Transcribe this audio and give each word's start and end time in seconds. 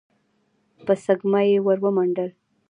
په 0.85 0.93
سږمه 1.03 1.41
يې 1.49 1.57
ور 1.65 1.79
ومنډل. 1.81 2.29